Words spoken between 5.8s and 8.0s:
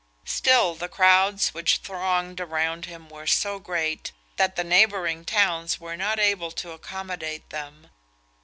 not able to accommodate them.